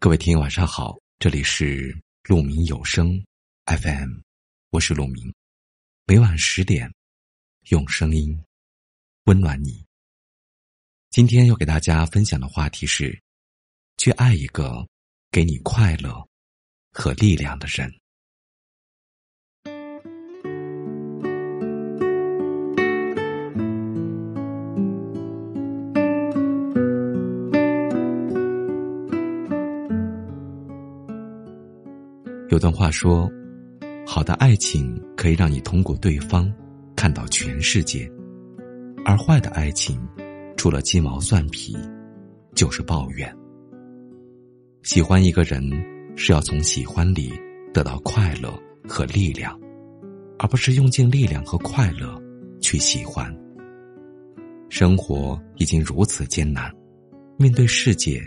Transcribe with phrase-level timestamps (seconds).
[0.00, 3.20] 各位听友晚上好，这里是鹿鸣有声
[3.66, 4.20] FM，
[4.70, 5.34] 我是鹿鸣，
[6.06, 6.88] 每晚十点
[7.70, 8.40] 用声音
[9.24, 9.84] 温暖你。
[11.10, 13.20] 今天要给大家分享的话题是：
[13.96, 14.86] 去爱一个
[15.32, 16.24] 给你快乐
[16.92, 17.92] 和力量的人。
[32.50, 33.30] 有段话说
[34.08, 36.50] ：“好的爱情可以让你通过对方
[36.96, 38.10] 看到全世界，
[39.04, 40.00] 而坏的爱情，
[40.56, 41.76] 除了鸡毛蒜皮，
[42.54, 43.30] 就是抱怨。
[44.82, 45.62] 喜欢一个人
[46.16, 47.30] 是要从喜欢里
[47.74, 49.54] 得到快乐和力量，
[50.38, 52.18] 而不是用尽力量和快乐
[52.62, 53.30] 去喜欢。
[54.70, 56.74] 生活已经如此艰难，
[57.36, 58.26] 面对世界，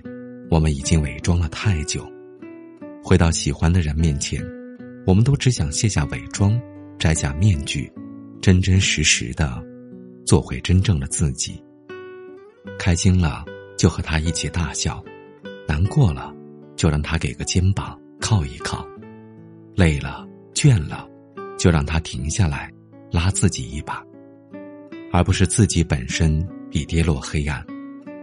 [0.51, 2.07] 我们已经伪装了太久。”
[3.03, 4.41] 回到喜欢的人面前，
[5.05, 6.59] 我们都只想卸下伪装，
[6.99, 7.91] 摘下面具，
[8.41, 9.61] 真真实实的
[10.25, 11.61] 做回真正的自己。
[12.77, 13.43] 开心了
[13.77, 15.03] 就和他一起大笑，
[15.67, 16.33] 难过了
[16.75, 18.85] 就让他给个肩膀靠一靠，
[19.75, 21.07] 累了倦了
[21.57, 22.71] 就让他停下来
[23.11, 24.03] 拉自己一把，
[25.11, 27.65] 而不是自己本身已跌落黑暗，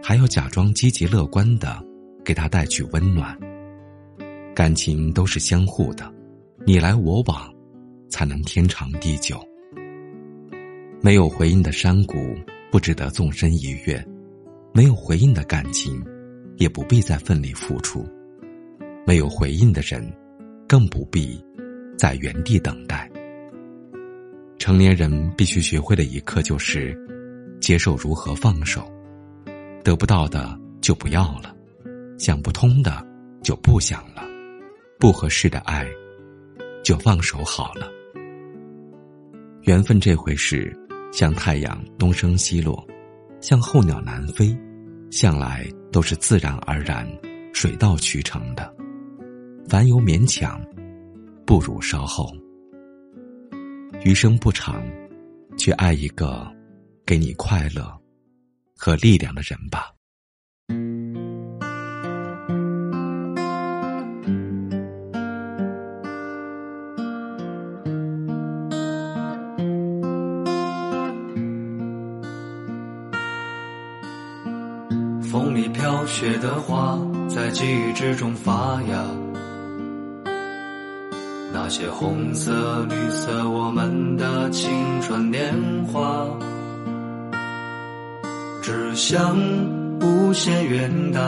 [0.01, 1.85] 还要假装积极乐观的
[2.23, 3.37] 给他带去温暖。
[4.59, 6.13] 感情都是相互的，
[6.65, 7.49] 你来我往，
[8.09, 9.41] 才能天长地久。
[11.01, 12.35] 没有回应的山谷
[12.69, 14.05] 不值得纵身一跃，
[14.73, 16.03] 没有回应的感情，
[16.57, 18.05] 也不必再奋力付出。
[19.07, 20.05] 没有回应的人，
[20.67, 21.41] 更不必
[21.97, 23.09] 在原地等待。
[24.57, 26.93] 成年人必须学会的一课就是，
[27.61, 28.91] 接受如何放手。
[29.85, 31.55] 得不到的就不要了，
[32.17, 33.01] 想不通的
[33.41, 34.27] 就不想了。
[34.99, 35.87] 不合适的爱，
[36.83, 37.89] 就放手好了。
[39.61, 40.75] 缘分这回事，
[41.13, 42.85] 像太阳东升西落，
[43.39, 44.53] 像候鸟南飞，
[45.09, 47.09] 向来都是自然而然、
[47.53, 48.75] 水到渠成的。
[49.69, 50.61] 凡有勉强，
[51.45, 52.29] 不如稍后。
[54.03, 54.85] 余生不长，
[55.57, 56.45] 去爱一个
[57.05, 57.89] 给你快乐
[58.75, 59.93] 和力量的人吧。
[75.31, 76.97] 风里飘雪的花，
[77.27, 79.05] 在记忆之中发芽。
[81.53, 85.53] 那些红色、绿色，我们的青春年
[85.85, 86.25] 华。
[88.63, 89.37] 只想
[90.01, 91.19] 无限远大，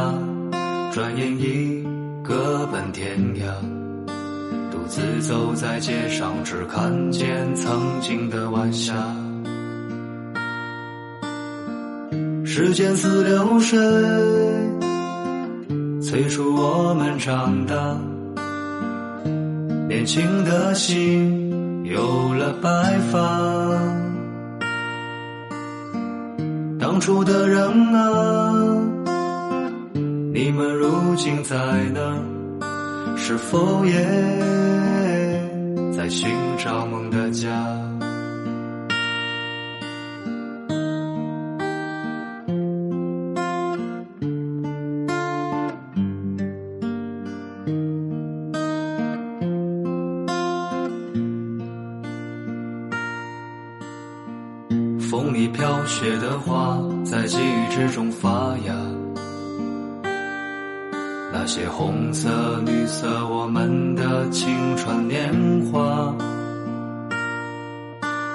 [0.91, 1.85] 转眼已
[2.23, 3.53] 各奔天涯。
[4.71, 8.95] 独自走在街上，只看见曾经的晚霞。
[12.53, 13.79] 时间似流水，
[16.01, 17.97] 催促我们长大。
[19.87, 23.79] 年轻的心有了白发。
[26.77, 28.53] 当初的人啊，
[30.33, 31.55] 你们如今在
[31.93, 32.01] 哪？
[33.15, 33.93] 是否也
[35.95, 37.49] 在寻找梦的家？
[55.11, 58.73] 风里飘雪的花，在记忆之中发芽。
[61.33, 62.29] 那些红色、
[62.65, 65.29] 绿色，我们的青春年
[65.69, 66.15] 华。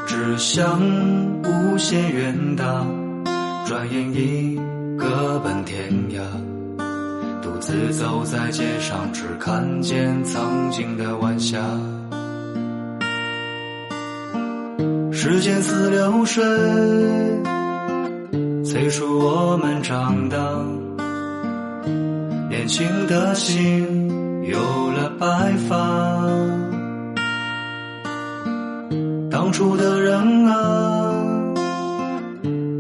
[0.07, 0.79] 只想
[1.45, 2.85] 无限远大，
[3.65, 4.61] 转眼已
[4.99, 6.21] 各奔天涯。
[7.41, 11.59] 独自走在街上，只看见曾经的晚霞。
[15.29, 16.45] 时间似流水，
[18.65, 20.39] 催促我们长大。
[22.49, 24.57] 年轻的心有
[24.93, 25.27] 了白
[25.69, 25.77] 发。
[29.29, 31.13] 当初的人啊，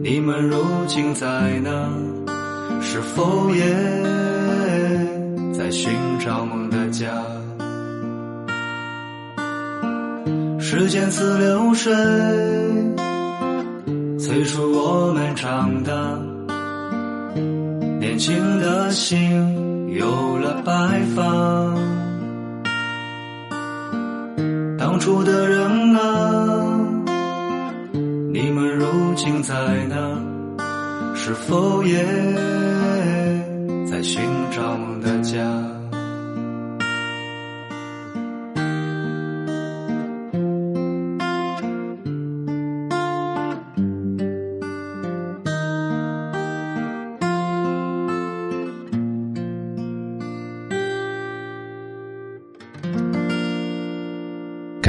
[0.05, 1.27] 你们如今在
[1.65, 1.91] 哪？
[2.81, 3.65] 是否也
[5.53, 7.11] 在寻找梦的家？
[10.69, 11.95] 时间似流水
[14.19, 15.93] 催促我们长大
[18.01, 20.73] 年轻的心有了白
[21.15, 21.23] 发
[24.77, 26.81] 当初的人啊
[28.33, 29.55] 你们如今在
[29.85, 29.97] 哪
[31.15, 32.05] 是否也
[33.89, 34.21] 在寻
[34.51, 35.76] 找梦的家？